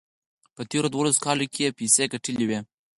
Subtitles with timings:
[0.55, 2.59] په تېرو دولسو کالو کې یې پیسې ګټلې وې.